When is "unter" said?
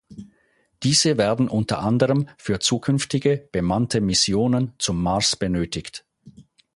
1.47-1.77